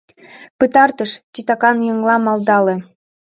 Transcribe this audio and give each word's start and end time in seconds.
—Пытартыш,— 0.59 1.11
титакан 1.33 1.77
еҥла 1.91 2.15
малдале. 2.25 2.75